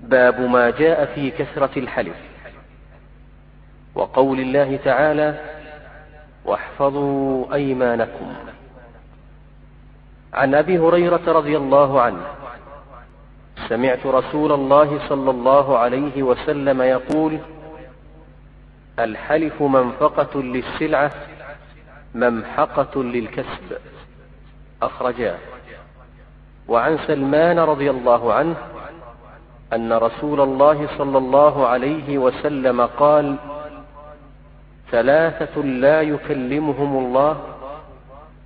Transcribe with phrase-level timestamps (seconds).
[0.00, 2.16] باب ما جاء في كثرة الحلف.
[3.94, 5.40] وقول الله تعالى
[6.44, 8.34] واحفظوا أيمانكم.
[10.34, 12.22] عن أبي هريرة رضي الله عنه
[13.68, 17.38] سمعت رسول الله صلى الله عليه وسلم يقول
[18.98, 21.12] الحلف منفقة للسلعة
[22.14, 23.78] ممحقة للكسب.
[24.82, 25.38] أخرجاه.
[26.68, 28.56] وعن سلمان رضي الله عنه
[29.72, 33.36] أن رسول الله صلى الله عليه وسلم قال
[34.90, 37.40] ثلاثة لا يكلمهم الله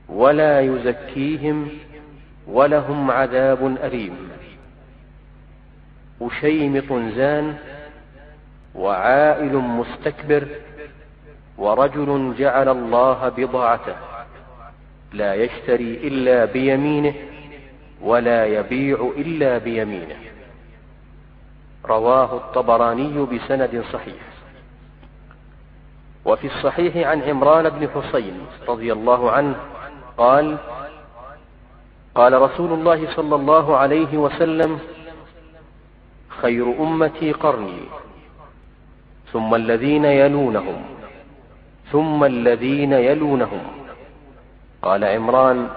[0.09, 1.69] ولا يزكيهم
[2.47, 4.31] ولهم عذاب أليم.
[6.23, 7.55] أشيمط زان
[8.75, 10.47] وعائل مستكبر
[11.59, 13.95] ورجل جعل الله بضاعته
[15.13, 17.15] لا يشتري إلا بيمينه
[18.03, 20.32] ولا يبيع إلا بيمينه.
[21.87, 24.23] رواه الطبراني بسند صحيح.
[26.25, 29.57] وفي الصحيح عن عمران بن حسين رضي الله عنه
[30.19, 30.57] قال
[32.15, 34.79] قال رسول الله صلى الله عليه وسلم
[36.29, 37.81] خير أمتي قرني
[39.33, 40.85] ثم الذين يلونهم
[41.93, 43.63] ثم الذين يلونهم.
[44.83, 45.69] قال عمران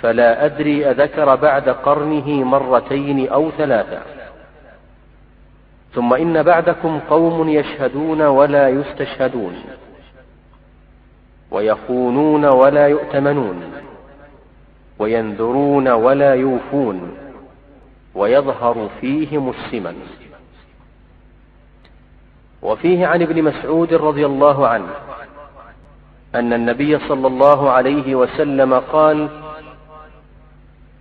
[0.00, 4.11] فلا أدري أذكر بعد قرنه مرتين أو ثلاثة.
[5.94, 9.54] ثم إن بعدكم قوم يشهدون ولا يستشهدون
[11.50, 13.72] ويخونون ولا يؤتمنون
[14.98, 17.16] وينذرون ولا يوفون
[18.14, 19.96] ويظهر فيهم السمن.
[22.62, 24.88] وفيه عن ابن مسعود رضي الله عنه
[26.34, 29.28] أن النبي صلى الله عليه وسلم قال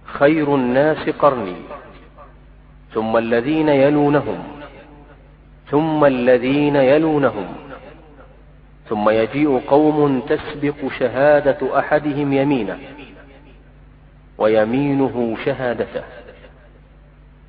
[0.06, 1.56] خير الناس قرني
[2.94, 4.61] ثم الذين يلونهم
[5.72, 7.46] ثم الذين يلونهم.
[8.90, 12.78] ثم يجيء قوم تسبق شهادة أحدهم يمينه
[14.38, 16.04] ويمينه شهادته.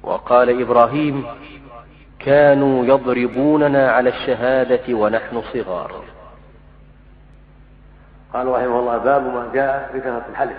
[0.03, 1.25] وقال إبراهيم
[2.19, 5.93] كانوا يضربوننا على الشهادة ونحن صغار.
[8.34, 10.56] قال رحمه الله باب ما جاء في كثرة الحلف.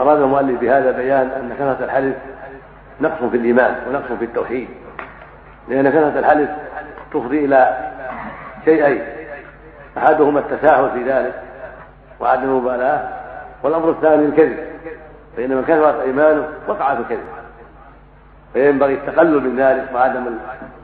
[0.00, 2.16] أراد المؤلف بهذا بيان أن كثرة الحلف
[3.00, 4.68] نقص في الإيمان ونقص في التوحيد.
[5.68, 6.50] لأن كثرة الحلف
[7.12, 7.90] تفضي إلى
[8.64, 9.02] شيئين
[9.98, 11.34] أحدهما التساهل في ذلك
[12.20, 13.08] وعدم المبالاة
[13.62, 14.58] والأمر الثاني الكذب
[15.36, 17.26] فإن من كثرت أيمانه وقع في الكذب
[18.52, 20.26] فينبغي التقلل من ذلك وعدم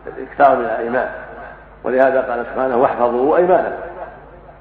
[0.07, 1.09] الإكثار من الإيمان.
[1.85, 3.83] ولهذا قال سبحانه واحفظوا أيمانكم.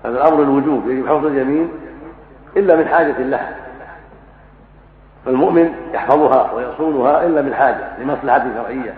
[0.05, 1.71] هذا الأمر الوجوب يجب حفظ اليمين
[2.57, 3.55] إلا من حاجة لها.
[5.25, 8.93] فالمؤمن يحفظها ويصونها إلا من حاجة لمصلحة شرعية.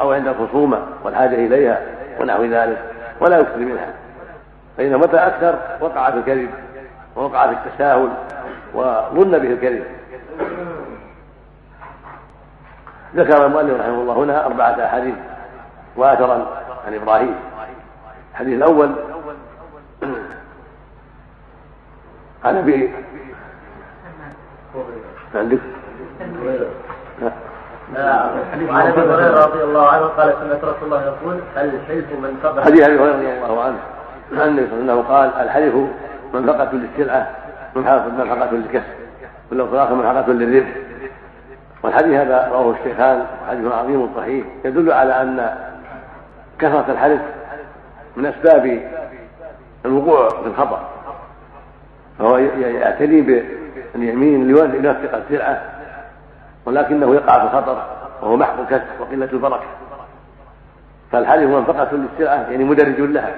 [0.00, 1.80] أو عند الخصومه والحاجة إليها
[2.20, 2.78] ونحو ذلك
[3.20, 3.94] ولا يكثر منها.
[4.76, 6.50] فإذا متى أكثر وقع في الكذب
[7.16, 8.10] ووقع في التساهل
[8.74, 9.84] وظن به الكذب.
[13.16, 15.14] ذكر المؤلف رحمه الله هنا أربعة أحاديث
[15.96, 16.46] وآثرا
[16.86, 17.34] عن إبراهيم.
[18.32, 18.90] الحديث الأول
[22.44, 22.90] عن أبي
[25.34, 25.58] عندك
[27.94, 32.94] وعن أبي هريرة رضي الله عنه قال سمعت رسول الله يقول الحلف منفقه حديث أبي
[32.94, 33.78] هريرة رضي الله عنه.
[34.32, 35.74] عن النبي صلى الله عليه وسلم قال الحلف
[36.34, 37.30] منفقة للسلعة
[37.76, 38.92] منفقة للكسب.
[39.52, 40.76] ولو صلاة منفقة للربح.
[41.82, 45.56] والحديث هذا رواه الشيخان حديث عظيم صحيح يدل على أن
[46.58, 47.20] كثرة الحلف
[48.16, 48.82] من أسباب
[49.84, 50.88] الوقوع في الخطأ.
[52.18, 53.44] فهو يعتني
[53.94, 55.69] باليمين ليوثق السلعة.
[56.66, 57.82] ولكنه يقع في الخطر
[58.22, 59.66] وهو محق الكسب وقلة البركة.
[61.12, 63.34] فالحلف منفقه للسلعه يعني مدرج لها.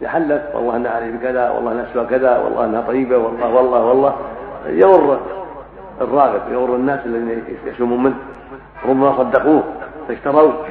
[0.00, 4.14] يحلف والله أنها عليه بكذا والله اسوى كذا والله أنها طيبة والله والله والله.
[4.66, 5.20] يغر
[6.00, 8.16] الراغب يغر الناس الذين يشمون منه.
[8.88, 9.62] ربما صدقوه
[10.08, 10.66] فاشتروه.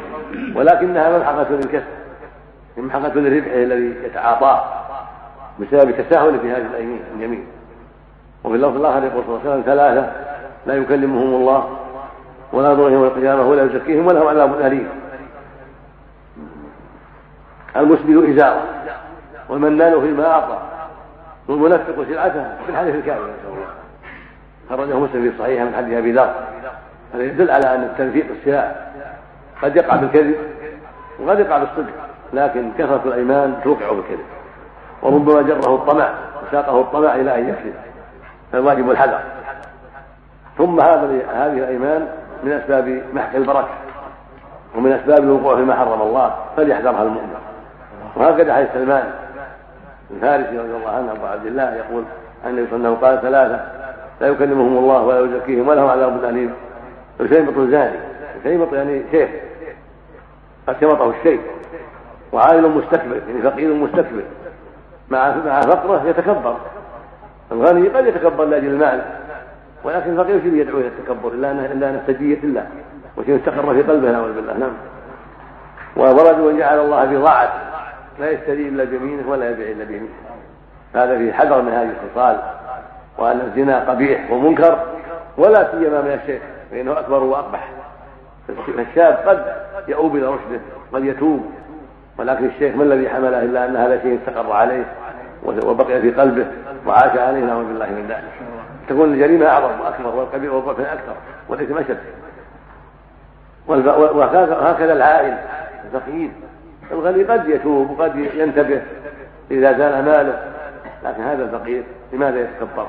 [0.56, 1.84] ولكنها ملحقة للكسب
[2.78, 4.64] ملحقة للربح الذي يتعاطاه
[5.60, 6.66] بسبب تساهل في هذه
[7.16, 7.48] اليمين.
[8.44, 10.12] وفي اللفظ الآخر يقول صلى الله عليه وسلم ثلاثة
[10.66, 11.78] لا يكلمهم الله
[12.54, 14.90] ولا ينظر يوم القيامه ولا يزكيهم ولهم عذاب أليم.
[17.76, 18.64] المسبل ازاره
[19.50, 20.58] والمنان فيما اعطى
[21.48, 23.22] والمنفق سلعته في الحديث الكامل.
[23.22, 23.68] نسال الله
[24.70, 26.34] خرجه مسلم في صحيحه من حديث أبي ذر.
[27.14, 28.76] هذا يدل على أن التنفيق السلاح
[29.62, 30.36] قد يقع بالكذب
[31.20, 31.94] وقد يقع بالصدق
[32.34, 34.26] لكن كثرة الأيمان توقع بالكذب.
[35.02, 36.10] وربما جره الطمع
[36.48, 37.74] وساقه الطمع إلى أن يكذب.
[38.52, 39.20] فالواجب الحذر.
[40.58, 42.08] ثم هذا هذه الأيمان
[42.44, 43.70] من أسباب محق البركة
[44.76, 47.36] ومن أسباب الوقوع فيما حرم الله فليحذرها المؤمن.
[48.16, 49.12] وهكذا حديث سلمان
[50.12, 52.04] الفارسي رضي الله عنه أبو عبد الله يقول
[52.46, 53.66] عن النبي صلى الله عليه وسلم قال ثلاثة
[54.22, 56.54] لا يكلمهم الله ولا يزكيهم ولهم عذاب اليم
[57.22, 58.00] الشيمط الزاني
[58.38, 59.30] الشيمط يعني شيخ
[60.68, 61.40] قد شمطه الشيخ
[62.32, 64.24] وعائل مستكبر يعني فقير مستكبر
[65.10, 66.56] مع مع فقره يتكبر
[67.52, 69.02] الغني قد يتكبر لأجل المال.
[69.84, 72.68] ولكن الفقير شيء يدعو إلى التكبر؟ إلا إلا السجيه الله
[73.18, 74.74] وشيء استقر في قلبه نعوذ بالله نعم.
[75.96, 77.60] ورجل جعل الله في ضاعته
[78.20, 80.14] لا يشتري إلا بيمينه ولا يبيع إلا بيمينه.
[80.96, 82.38] هذا فيه حذر من هذه الخصال
[83.18, 84.80] وأن الزنا قبيح ومنكر
[85.38, 86.42] ولا سيما من الشيخ
[86.72, 87.70] فإنه أكبر وأقبح.
[88.48, 89.46] فالشاب قد
[89.88, 90.60] يؤوب إلى رشده
[90.94, 91.46] قد يتوب
[92.18, 94.86] ولكن الشيخ ما الذي حمله إلا أن هذا شيء استقر عليه
[95.44, 96.46] وبقي في قلبه
[96.88, 98.53] وعاش عليه نعوذ بالله من ذلك.
[98.90, 101.16] تكون الجريمة أعظم وأكبر والكبير والظلم أكثر
[101.50, 101.98] والاثم اشد
[103.68, 105.38] وهكذا العائل
[105.86, 106.30] الفقير.
[106.92, 108.82] الغني قد يتوب وقد ينتبه
[109.52, 110.52] إذا زال ماله.
[111.04, 111.84] لكن هذا الفقير
[112.14, 112.88] لماذا يتكبر؟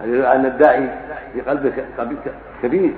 [0.00, 0.88] هذا أن الداعي
[1.32, 1.72] في قلبه
[2.62, 2.92] كبير؟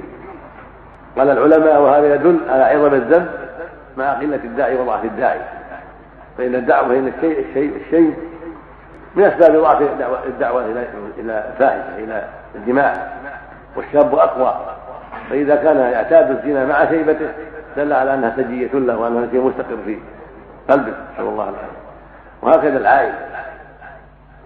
[1.19, 3.29] قال العلماء وهذا يدل على عظم الذنب
[3.97, 5.41] مع قلة الداعي وضعف الداعي.
[6.39, 8.15] فإن الدعوة فان الشيء الشيء الشيء
[9.17, 9.83] من أسباب ضعف
[10.27, 10.87] الدعوه, إلى
[11.19, 12.25] إلى الفاحشة إلى
[12.55, 13.17] الدماء.
[13.77, 14.57] والشاب أقوى.
[15.31, 17.29] فإذا كان يعتاد الزنا مع شيبته
[17.77, 19.99] دل على أنها سجية له وانها شيء مستقر في
[20.71, 21.87] قلبه نسأل الله العافية.
[22.43, 23.15] وهكذا العائل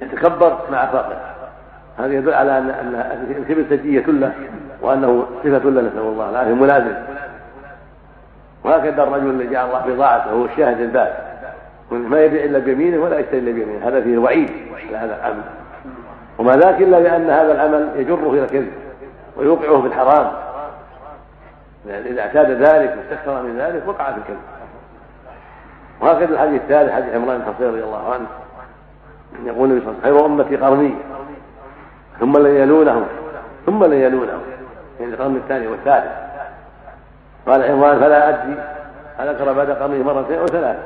[0.02, 1.20] يتكبر مع فقره
[1.98, 4.32] هذا يدل على ان أن الكبر سجية له
[4.82, 6.94] وأنه صفة له نسأل الله العافية ملازم.
[8.64, 11.30] وهكذا الرجل الذي جعل الله بضاعته هو الشاهد الباب
[11.90, 13.88] ما يبيع إلا بيمينه ولا يشتري إلا بيمينه.
[13.88, 14.50] هذا فيه وعيد.
[14.96, 15.42] على هذا العمل
[16.38, 18.72] وما ذاك إلا لأن هذا العمل يجره إلى الكذب
[19.36, 20.32] ويوقعه في الحرام.
[21.86, 24.40] إذا اعتاد ذلك واستكثر من ذلك وقع في الكذب.
[26.00, 28.26] وهكذا الحديث الثالث حديث عمران بن حصين رضي الله عنه.
[29.44, 30.94] يقول النبي صلى الله عليه وسلم خير أمتي قرني.
[32.20, 33.06] ثم لن يلونهم.
[33.66, 34.40] ثم لن يلونهم.
[35.00, 36.30] يعني القرن الثاني والثالث.
[37.46, 38.56] قال عمران فلا أدري
[39.18, 40.76] هل بعد قرنه مرتين أو ثلاث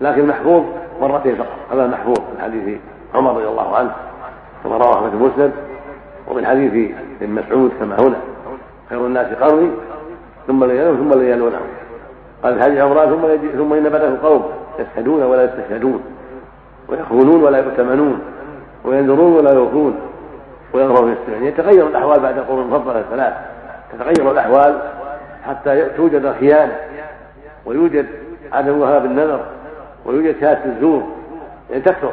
[0.00, 0.64] لكن محفوظ
[1.00, 1.48] مرتين فقط.
[1.72, 2.78] هذا محفوظ من حديث
[3.14, 3.90] عمر رضي الله عنه
[4.64, 5.52] كما رواه أحمد مسلم
[6.28, 6.90] ومن حديث
[7.22, 8.16] ابن مسعود كما هنا.
[8.90, 9.70] خير الناس قرني
[10.46, 11.68] ثم ليلون ثم ليلونهم
[12.42, 14.42] قال في حديث عمران ثم يجي ثم إن بدأه قوم
[14.78, 16.02] يشهدون ولا يستشهدون
[16.88, 18.20] ويخونون ولا يؤتمنون
[18.84, 19.94] وينذرون ولا يوفون
[20.72, 23.34] في السمع يتغير الأحوال بعد القرون المفضلة الثلاث.
[23.92, 24.80] تتغير الأحوال
[25.46, 26.76] حتى توجد الخيانة
[27.66, 28.06] ويوجد
[28.52, 29.40] عدم وهاب النذر
[30.08, 31.02] ويوجد شهادة الزور.
[31.70, 32.12] يعني تكثر.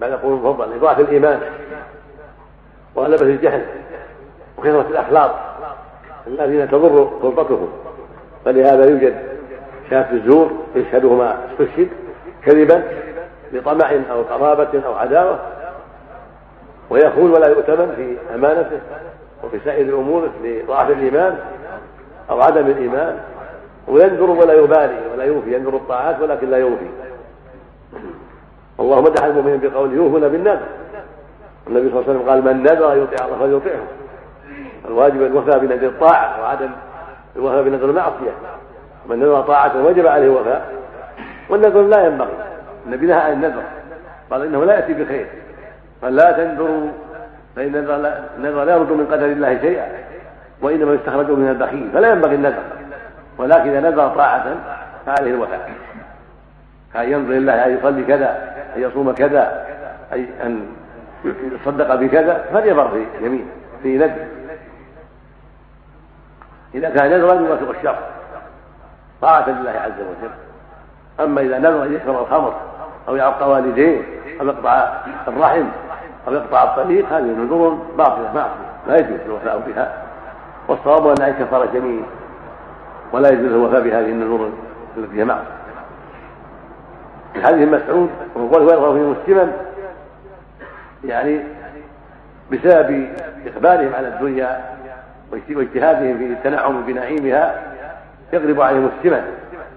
[0.00, 1.40] بعد القرون المفضله لضعف الإيمان.
[2.94, 3.64] وغلبه الجهل.
[4.58, 5.56] وكثره الأخلاق.
[6.26, 7.68] الذين تضر سلطتهم
[8.44, 9.14] فلهذا يوجد
[9.90, 10.50] شهادة الزور.
[10.76, 11.88] يشهده ما استشهد
[12.44, 12.82] كذبا
[13.52, 15.38] لطمع أو قرابة أو عداوة.
[16.90, 18.80] ويخون ولا يؤتمن في أمانته
[19.44, 21.38] وفي سائر اموره لضعف الإيمان
[22.30, 23.20] أو عدم الإيمان.
[23.88, 26.86] وينذر ولا يبالي ولا يوفي ينذر الطاعات ولكن لا يوفي.
[28.80, 30.66] الله مدح المؤمنين بقوله يوفون بالنذر.
[31.66, 33.82] النبي صلى الله عليه وسلم قال من نذر يطيع الله فليطيعه.
[34.88, 36.70] الواجب الوفاء بنذر الطاعة وعدم
[37.36, 38.32] الوفاء بنذر المعصية.
[39.06, 40.72] من نذر طاعة وجب عليه الوفاء
[41.50, 42.34] والنذر لا ينبغي.
[42.86, 43.62] النبي نهى عن النذر.
[44.30, 45.26] قال إنه لا يأتي بخير.
[46.02, 46.88] قال لا تنذروا
[47.56, 49.88] فإن النذر لا يرد من قدر الله شيئا.
[50.62, 51.90] وإنما يستخرج من البخيل.
[51.94, 52.62] فلا ينبغي النذر.
[53.40, 54.56] ولكن إذا نذر طاعة
[55.06, 55.70] فعليه الوفاء
[56.94, 59.66] كان ينظر الله ان يصلي كذا ان يصوم كذا
[60.12, 60.66] اي أن
[61.24, 63.46] يصدق بكذا فليبر في يمين
[63.82, 64.26] في نذر
[66.74, 67.98] إذا كان نذرا يوافق الشر
[69.22, 70.30] طاعة لله عز وجل.
[71.20, 72.54] أما إذا نذر أن يشرب الخمر
[73.08, 74.02] أو يعق والديه
[74.40, 74.92] أو يقطع
[75.28, 75.66] الرحم
[76.28, 79.92] أو يقطع الطريق هذه نذور باطلة معصيه لا يجوز الوفاء بها.
[80.68, 82.04] والصواب انها كفاره جميل
[83.12, 84.50] ولا يجوز الوفاء بهذه النذور
[84.96, 85.60] التي هي معصيه
[87.34, 89.52] في حديث مسعود ويرغب في مسلما
[91.04, 91.40] يعني
[92.52, 93.08] بسبب
[93.46, 94.60] إقبالهم على الدنيا
[95.32, 97.62] واجتهادهم في التنعم بنعيمها
[98.32, 99.24] يغلب عليهم السمن.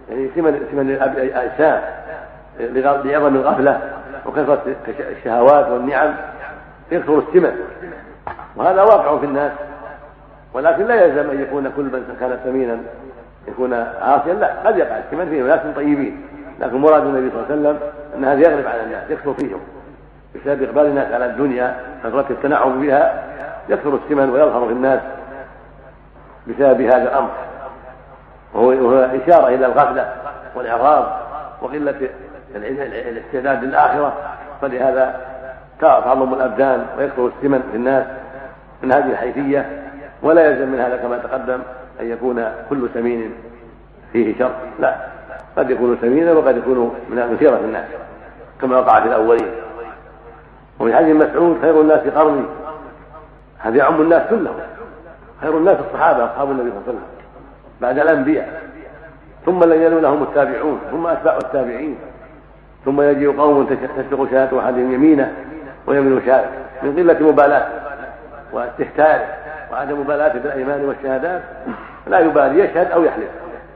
[0.09, 1.81] يعني سمن سمن الأجسام
[3.05, 3.81] لعظم الغفلة
[4.25, 6.15] وكثرة الشهوات والنعم
[6.91, 7.57] يكثر السمن.
[8.55, 9.51] وهذا واقع في الناس.
[10.53, 12.77] ولكن لا يلزم أن يكون كل من كان سمينا
[13.47, 16.21] يكون عاصيا لا قد يقع السمن فيه ناس طيبين.
[16.59, 17.79] لكن مراد النبي صلى الله عليه وسلم
[18.15, 19.59] أن هذا يغلب على الناس يكثر فيهم.
[20.35, 23.23] بسبب إقبال الناس على الدنيا كثره التنعم بها
[23.69, 24.99] يكثر السمن ويظهر في الناس
[26.47, 27.29] بسبب هذا الأمر.
[28.53, 30.13] وهو إشارة إلى الغفلة
[30.55, 31.19] والإعراض
[31.61, 32.09] وقلة
[32.55, 34.13] الاستعداد للآخرة.
[34.61, 35.21] فلهذا
[35.79, 38.05] تعظم الأبدان ويكثر السمن في الناس
[38.83, 39.82] من هذه الحيثية.
[40.23, 41.59] ولا يلزم من هذا كما تقدم
[42.01, 43.33] أن يكون كل سمين
[44.13, 44.51] فيه شر.
[44.79, 44.95] لا
[45.57, 47.85] قد يكون سمينا وقد يكون من مثيرة الناس
[48.61, 49.51] كما وقع في الأولين.
[50.79, 52.45] وفي حديث مسعود خير الناس قرني.
[53.59, 54.55] هذا يعم الناس كلهم.
[55.41, 57.03] خير الناس الصحابة أصحاب النبي صلى الله عليه وسلم
[57.81, 58.61] بعد الأنبياء.
[59.45, 61.97] ثم الذين يلونهم التابعون ثم أتباع التابعين.
[62.85, 65.33] ثم يجيء قوم تسبق شهادة أحدهم يمينه
[65.87, 66.47] ويمين شهادة
[66.83, 67.67] من قلة مبالاة
[68.53, 69.42] واستهتار.
[69.73, 71.41] وعدم مبالاة بالأيمان والشهادات
[72.07, 73.29] لا يبالي يشهد أو يحلف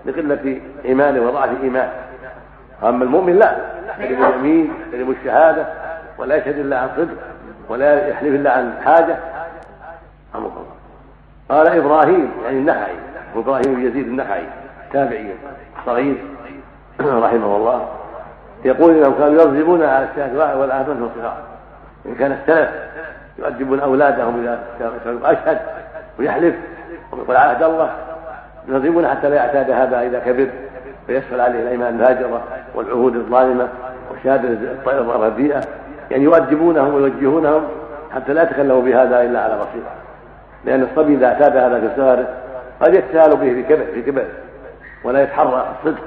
[0.06, 1.92] لقلة إيمانه وضعف إيمانه
[2.84, 3.58] أما المؤمن لا
[3.90, 5.66] يحلف اليمين يحلف الشهادة
[6.18, 7.18] ولا يشهد إلا عن صدق
[7.70, 9.18] ولا يحلف إلا عن حاجة.
[10.36, 10.66] الله.
[11.50, 12.96] قال إبراهيم يعني النخعي
[13.36, 14.44] وإبراهيم بن يزيد النخعي
[14.94, 15.36] تابعي
[15.86, 16.18] صغير
[17.02, 17.88] رحمه الله.
[18.66, 21.38] يقول إنهم كانوا يرغبون على الشهداء والآثم في الصغار
[22.06, 22.70] إن كان السلف
[23.40, 24.60] يؤدبون أولادهم اذا
[25.04, 25.60] كانوا أشهد
[26.20, 26.56] ويحلف
[27.12, 27.90] ويقول عهد الله.
[28.68, 30.50] يرغبون حتى لا يعتاد هذا اذا كبر
[31.10, 32.44] ويسهل عليه الأيمان الهاجره
[32.76, 33.68] والعهود الظالمة
[34.12, 34.50] والشهادة
[34.88, 35.62] الرديئة.
[36.12, 37.68] يعني يؤدبونهم ويوجهونهم
[38.16, 39.92] حتى لا يتكلموا بهذا إلا على بصيرة.
[40.66, 42.28] لأن الصبي إذا اعتاد هذا في صغره
[42.82, 44.26] قد يتساهل به في كبر في كبر
[45.04, 46.04] ولا يتحرى الصدق.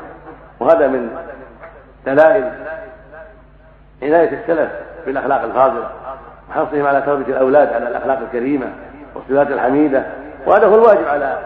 [0.60, 1.10] وهذا من
[2.06, 2.52] دلائل
[4.02, 4.70] عناية السلف
[5.06, 5.90] بالأخلاق الفاضلة.
[6.50, 8.66] وحرصهم على تربية الأولاد على الأخلاق الكريمة
[9.14, 10.06] والصفات الحميدة
[10.46, 11.38] وهذا هو الواجب على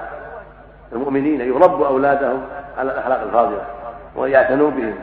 [0.92, 2.40] المؤمنين أن يربوا أولادهم
[2.78, 3.62] على الأخلاق الفاضلة
[4.16, 4.94] وأن يعتنوا بهم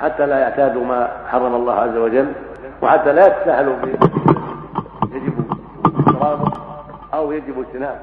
[0.00, 2.32] حتى لا يعتادوا ما حرم الله عز وجل
[2.82, 3.74] وحتى لا يتساهلوا
[5.12, 5.32] يجب
[7.14, 7.98] أو يجب اجتنابه.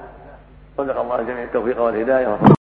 [0.78, 2.38] صدق الله جميع التوفيق والهداية.